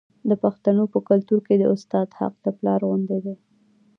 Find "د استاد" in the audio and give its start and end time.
1.57-2.07